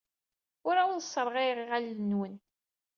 Ur 0.67 0.75
awen-sserɣayeɣ 0.77 1.57
lɣella-nwen. 1.61 2.35